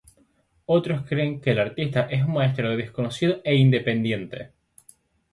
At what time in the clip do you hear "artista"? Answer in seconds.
1.59-2.07